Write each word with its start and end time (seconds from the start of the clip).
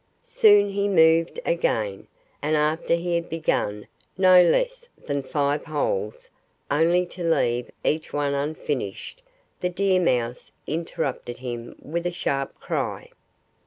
Soon 0.23 0.71
he 0.71 0.87
moved 0.87 1.39
again. 1.45 2.07
And 2.41 2.55
after 2.55 2.95
he 2.95 3.13
had 3.13 3.29
begun 3.29 3.87
no 4.17 4.41
less 4.41 4.89
than 5.05 5.21
five 5.21 5.65
holes, 5.65 6.31
only 6.71 7.05
to 7.05 7.23
leave 7.23 7.69
each 7.83 8.11
one 8.11 8.33
unfinished, 8.33 9.21
the 9.59 9.69
deer 9.69 10.01
mouse 10.01 10.53
interrupted 10.65 11.37
him 11.37 11.75
with 11.79 12.07
a 12.07 12.11
sharp 12.11 12.59
cry. 12.59 13.11